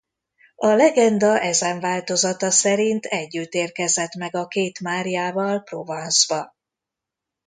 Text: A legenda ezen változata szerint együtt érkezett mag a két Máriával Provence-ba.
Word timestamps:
A 0.55 0.67
legenda 0.67 1.39
ezen 1.39 1.79
változata 1.79 2.49
szerint 2.51 3.05
együtt 3.05 3.51
érkezett 3.51 4.15
mag 4.15 4.35
a 4.35 4.47
két 4.47 4.79
Máriával 4.79 5.59
Provence-ba. 5.63 6.55